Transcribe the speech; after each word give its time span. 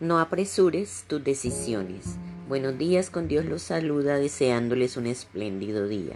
No 0.00 0.18
apresures 0.18 1.04
tus 1.06 1.22
decisiones. 1.22 2.16
Buenos 2.48 2.76
días, 2.76 3.10
con 3.10 3.28
Dios 3.28 3.44
los 3.44 3.62
saluda 3.62 4.16
deseándoles 4.16 4.96
un 4.96 5.06
espléndido 5.06 5.86
día. 5.86 6.14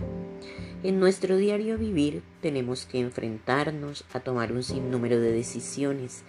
En 0.82 0.98
nuestro 0.98 1.37
diario 1.37 1.79
vivir 1.79 2.25
tenemos 2.43 2.87
que 2.87 2.98
enfrentarnos 2.98 4.05
a 4.12 4.19
tomar 4.19 4.51
un 4.51 4.64
sinnúmero 4.64 5.20
de 5.20 5.30
decisiones, 5.30 6.25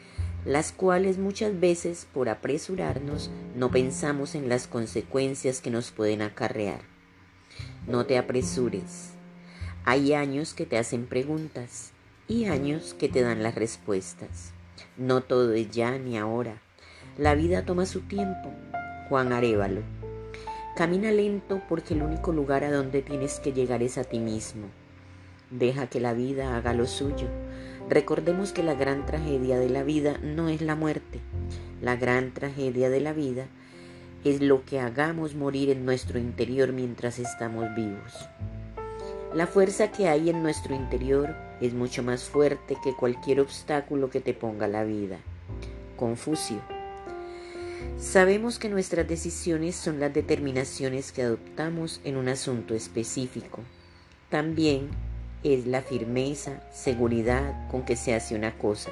las 0.46 0.72
cuales 0.72 1.18
muchas 1.18 1.60
veces 1.60 2.08
por 2.14 2.30
apresurarnos 2.30 3.32
no 3.56 3.72
pensamos 3.72 4.36
en 4.36 4.48
las 4.48 4.68
consecuencias 4.68 5.60
que 5.60 5.72
nos 5.72 5.90
pueden 5.90 6.22
acarrear. 6.22 6.82
No 7.88 8.06
te 8.06 8.20
apresures. 8.20 9.14
Hay 9.86 10.14
años 10.14 10.54
que 10.54 10.68
te 10.68 10.78
hacen 10.78 11.08
preguntas 11.08 11.94
y 12.28 12.46
años 12.46 12.94
que 12.94 13.10
te 13.10 13.22
dan 13.22 13.42
las 13.42 13.56
respuestas. 13.56 14.52
No 14.98 15.22
todo 15.22 15.54
es 15.54 15.72
ya 15.72 15.98
ni 15.98 16.16
ahora. 16.16 16.62
La 17.20 17.36
vida 17.36 17.66
toma 17.66 17.86
su 17.86 18.00
tiempo. 18.00 18.50
Juan 19.10 19.34
Arevalo. 19.34 19.82
Camina 20.78 21.12
lento 21.12 21.62
porque 21.68 21.94
el 21.94 22.02
único 22.02 22.32
lugar 22.32 22.64
a 22.64 22.72
donde 22.72 23.02
tienes 23.02 23.42
que 23.42 23.52
llegar 23.52 23.84
es 23.84 23.98
a 23.98 24.06
ti 24.06 24.20
mismo. 24.20 24.68
Deja 25.52 25.88
que 25.88 26.00
la 26.00 26.14
vida 26.14 26.56
haga 26.56 26.74
lo 26.74 26.88
suyo. 26.88 27.28
Recordemos 27.90 28.54
que 28.54 28.64
la 28.64 28.74
gran 28.74 29.06
tragedia 29.06 29.60
de 29.60 29.70
la 29.70 29.84
vida 29.84 30.18
no 30.24 30.48
es 30.48 30.62
la 30.62 30.76
muerte. 30.76 31.20
La 31.82 31.98
gran 31.98 32.34
tragedia 32.34 32.90
de 32.90 33.02
la 33.02 33.12
vida 33.12 33.48
es 34.24 34.40
lo 34.40 34.64
que 34.64 34.80
hagamos 34.80 35.36
morir 35.36 35.72
en 35.72 35.84
nuestro 35.84 36.20
interior 36.20 36.72
mientras 36.72 37.20
estamos 37.20 37.66
vivos. 37.76 38.30
La 39.34 39.46
fuerza 39.46 39.92
que 39.92 40.08
hay 40.08 40.30
en 40.30 40.42
nuestro 40.42 40.74
interior 40.74 41.36
es 41.60 41.74
mucho 41.74 42.02
más 42.02 42.24
fuerte 42.24 42.78
que 42.82 42.96
cualquier 42.96 43.42
obstáculo 43.42 44.10
que 44.10 44.22
te 44.22 44.34
ponga 44.34 44.70
la 44.70 44.86
vida. 44.86 45.18
Confucio. 45.98 46.79
Sabemos 47.98 48.60
que 48.60 48.70
nuestras 48.70 49.08
decisiones 49.08 49.76
son 49.76 50.00
las 50.00 50.14
determinaciones 50.14 51.12
que 51.12 51.24
adoptamos 51.24 52.02
en 52.04 52.18
un 52.18 52.30
asunto 52.30 52.74
específico. 52.74 53.62
También 54.30 54.90
es 55.44 55.66
la 55.68 55.82
firmeza, 55.82 56.62
seguridad 56.72 57.68
con 57.70 57.84
que 57.84 57.96
se 57.96 58.14
hace 58.14 58.36
una 58.36 58.58
cosa. 58.58 58.92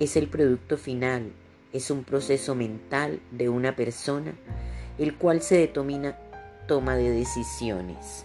Es 0.00 0.16
el 0.16 0.28
producto 0.28 0.76
final, 0.76 1.32
es 1.72 1.90
un 1.90 2.04
proceso 2.04 2.54
mental 2.54 3.20
de 3.30 3.48
una 3.48 3.74
persona, 3.74 4.32
el 4.98 5.16
cual 5.16 5.42
se 5.42 5.56
determina 5.56 6.16
toma 6.66 6.96
de 6.96 7.10
decisiones. 7.10 8.24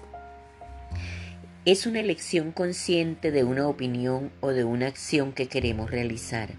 Es 1.65 1.85
una 1.85 1.99
elección 1.99 2.51
consciente 2.51 3.31
de 3.31 3.43
una 3.43 3.67
opinión 3.67 4.31
o 4.39 4.49
de 4.49 4.63
una 4.63 4.87
acción 4.87 5.33
que 5.33 5.47
queremos 5.47 5.91
realizar. 5.91 6.49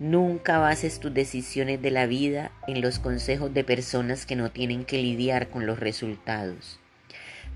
Nunca 0.00 0.58
bases 0.58 0.98
tus 0.98 1.14
decisiones 1.14 1.80
de 1.80 1.92
la 1.92 2.06
vida 2.06 2.50
en 2.66 2.80
los 2.80 2.98
consejos 2.98 3.54
de 3.54 3.62
personas 3.62 4.26
que 4.26 4.34
no 4.34 4.50
tienen 4.50 4.84
que 4.84 5.00
lidiar 5.00 5.50
con 5.50 5.66
los 5.66 5.78
resultados. 5.78 6.80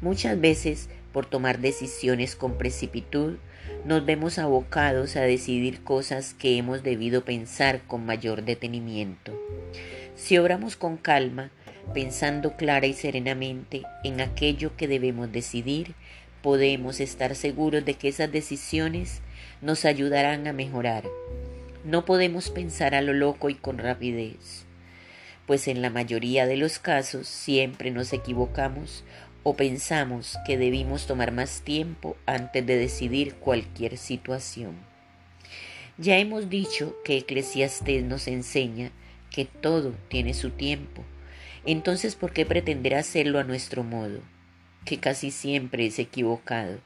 Muchas 0.01 0.41
veces, 0.41 0.89
por 1.13 1.27
tomar 1.27 1.59
decisiones 1.59 2.37
con 2.37 2.57
precipitud, 2.57 3.39
nos 3.85 4.07
vemos 4.07 4.39
abocados 4.39 5.17
a 5.17 5.23
decidir 5.23 5.83
cosas 5.83 6.33
que 6.33 6.57
hemos 6.57 6.85
debido 6.85 7.25
pensar 7.25 7.81
con 7.89 8.07
mayor 8.07 8.45
detenimiento. 8.45 9.37
Si 10.15 10.39
obramos 10.39 10.77
con 10.77 10.97
calma, 10.97 11.51
pensando 11.93 12.57
clara 12.57 12.87
y 12.87 12.93
serenamente 12.93 13.83
en 14.05 14.21
aquello 14.21 14.77
que 14.77 14.87
debemos 14.87 15.33
decidir, 15.33 15.97
podemos 16.41 17.01
estar 17.01 17.35
seguros 17.35 17.85
de 17.85 17.95
que 17.95 18.07
esas 18.07 18.31
decisiones 18.31 19.23
nos 19.61 19.85
ayudarán 19.85 20.47
a 20.47 20.53
mejorar 20.53 21.03
no 21.85 22.05
podemos 22.05 22.51
pensar 22.51 22.95
a 22.95 23.03
lo 23.03 23.13
loco 23.13 23.51
y 23.51 23.55
con 23.55 23.79
rapidez, 23.79 24.65
pues 25.47 25.69
en 25.69 25.81
la 25.81 25.91
mayoría 25.91 26.47
de 26.47 26.57
los 26.57 26.79
casos 26.79 27.29
siempre 27.29 27.91
nos 27.91 28.13
equivocamos 28.13 29.05
o 29.43 29.55
pensamos 29.55 30.37
que 30.47 30.59
debimos 30.59 31.07
tomar 31.07 31.33
más 31.33 31.63
tiempo 31.63 32.17
antes 32.27 32.67
de 32.67 32.77
decidir 32.77 33.35
cualquier 33.37 33.97
situación. 33.97 34.77
Ya 35.97 36.19
hemos 36.19 36.49
dicho 36.49 36.97
que 37.05 37.17
Eclesiastés 37.17 38.05
nos 38.05 38.29
enseña 38.29 38.91
que 39.31 39.45
todo 39.45 39.95
tiene 40.09 40.35
su 40.35 40.51
tiempo. 40.51 41.05
Entonces, 41.65 42.15
¿por 42.15 42.33
qué 42.33 42.47
pretender 42.47 42.95
hacerlo 42.95 43.39
a 43.39 43.45
nuestro 43.45 43.85
modo? 43.85 44.21
Que 44.85 44.99
casi 44.99 45.31
siempre 45.31 45.87
es 45.87 45.99
equivocado 45.99 46.79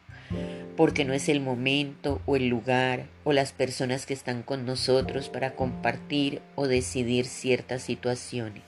porque 0.77 1.05
no 1.05 1.13
es 1.13 1.29
el 1.29 1.41
momento 1.41 2.21
o 2.27 2.37
el 2.37 2.49
lugar 2.49 3.07
o 3.25 3.33
las 3.33 3.53
personas 3.53 4.07
que 4.07 4.15
están 4.15 4.43
con 4.43 4.65
nosotros 4.67 5.29
para 5.29 5.55
compartir 5.55 6.41
o 6.55 6.67
decidir 6.67 7.27
ciertas 7.27 7.83
situaciones. 7.83 8.63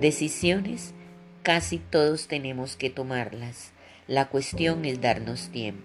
Decisiones 0.00 0.94
casi 1.42 1.78
todos 1.78 2.28
tenemos 2.28 2.76
que 2.76 2.90
tomarlas. 2.90 3.72
La 4.06 4.28
cuestión 4.28 4.84
es 4.84 5.00
darnos 5.00 5.48
tiempo, 5.50 5.82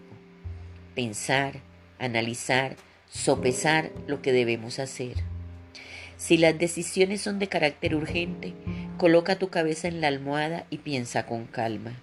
pensar, 0.95 1.61
analizar, 1.99 2.75
sopesar 3.09 3.91
lo 4.07 4.21
que 4.21 4.31
debemos 4.31 4.79
hacer. 4.79 5.15
Si 6.17 6.37
las 6.37 6.57
decisiones 6.57 7.21
son 7.21 7.37
de 7.37 7.47
carácter 7.47 7.95
urgente, 7.95 8.53
coloca 8.97 9.37
tu 9.37 9.49
cabeza 9.49 9.87
en 9.87 10.01
la 10.01 10.07
almohada 10.07 10.65
y 10.71 10.79
piensa 10.79 11.27
con 11.27 11.45
calma. 11.45 12.01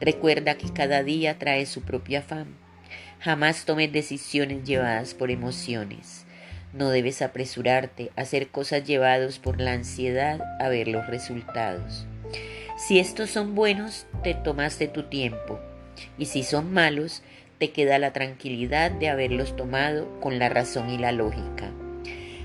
Recuerda 0.00 0.56
que 0.56 0.72
cada 0.72 1.02
día 1.02 1.38
trae 1.38 1.66
su 1.66 1.82
propio 1.82 2.18
afán. 2.18 2.56
Jamás 3.20 3.64
tomes 3.64 3.92
decisiones 3.92 4.64
llevadas 4.64 5.14
por 5.14 5.30
emociones. 5.30 6.24
No 6.72 6.88
debes 6.88 7.22
apresurarte 7.22 8.10
a 8.16 8.22
hacer 8.22 8.48
cosas 8.48 8.84
llevadas 8.84 9.38
por 9.38 9.60
la 9.60 9.72
ansiedad 9.72 10.40
a 10.60 10.68
ver 10.68 10.88
los 10.88 11.06
resultados. 11.06 12.06
Si 12.76 12.98
estos 12.98 13.30
son 13.30 13.54
buenos, 13.54 14.06
te 14.24 14.34
tomaste 14.34 14.88
tu 14.88 15.04
tiempo. 15.04 15.60
Y 16.18 16.26
si 16.26 16.42
son 16.42 16.72
malos, 16.72 17.22
te 17.58 17.70
queda 17.70 17.98
la 18.00 18.12
tranquilidad 18.12 18.90
de 18.90 19.08
haberlos 19.08 19.54
tomado 19.54 20.20
con 20.20 20.38
la 20.38 20.48
razón 20.48 20.90
y 20.90 20.98
la 20.98 21.12
lógica. 21.12 21.70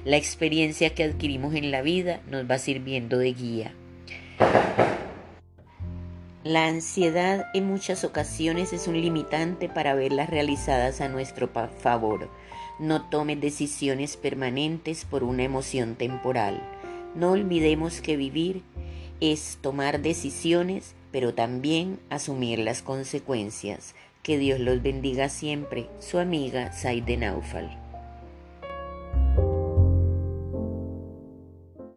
La 0.06 0.18
experiencia 0.18 0.92
que 0.92 1.04
adquirimos 1.04 1.56
en 1.56 1.72
la 1.72 1.82
vida 1.82 2.20
nos 2.30 2.50
va 2.50 2.60
sirviendo 2.60 3.18
de 3.18 3.34
guía. 3.34 3.74
La 6.48 6.68
ansiedad 6.68 7.48
en 7.54 7.68
muchas 7.68 8.06
ocasiones 8.06 8.72
es 8.72 8.88
un 8.88 8.94
limitante 9.02 9.68
para 9.68 9.96
verlas 9.96 10.30
realizadas 10.30 11.02
a 11.02 11.10
nuestro 11.10 11.50
favor. 11.50 12.30
No 12.80 13.02
tome 13.10 13.36
decisiones 13.36 14.16
permanentes 14.16 15.04
por 15.04 15.26
una 15.26 15.44
emoción 15.44 15.96
temporal. 15.96 16.62
No 17.16 17.32
olvidemos 17.32 18.00
que 18.00 18.16
vivir 18.16 18.64
es 19.20 19.58
tomar 19.60 20.00
decisiones, 20.00 20.96
pero 21.12 21.34
también 21.34 22.00
asumir 22.10 22.60
las 22.60 22.82
consecuencias. 22.82 23.94
Que 24.24 24.38
Dios 24.38 24.62
los 24.62 24.82
bendiga 24.82 25.28
siempre. 25.28 25.90
Su 26.00 26.18
amiga 26.18 26.72
Saide 26.72 27.18
Naufal. 27.18 27.87